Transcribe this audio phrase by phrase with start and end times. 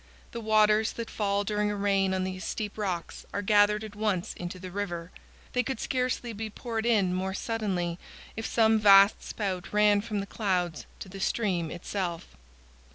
[0.31, 4.33] The waters that fall during a rain on these steep rocks are gathered at once
[4.33, 5.11] into the river;
[5.53, 7.99] they could scarcely be poured in more suddenly
[8.35, 12.29] if some vast spout ran from the clouds to the stream itself.